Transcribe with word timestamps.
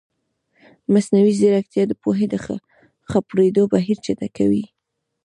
مصنوعي 0.93 1.33
ځیرکتیا 1.39 1.83
د 1.87 1.91
پوهې 2.01 2.25
د 2.33 2.35
خپرېدو 3.11 3.63
بهیر 3.73 3.97
چټکوي. 4.05 4.65